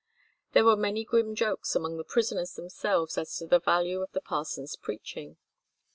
There 0.53 0.65
were 0.65 0.75
many 0.75 1.05
grim 1.05 1.35
jokes 1.35 1.75
among 1.75 1.97
the 1.97 2.03
prisoners 2.03 2.53
themselves 2.55 3.19
as 3.19 3.37
to 3.37 3.45
the 3.45 3.59
value 3.59 3.99
of 4.01 4.11
the 4.13 4.21
parson's 4.21 4.75
preaching. 4.75 5.37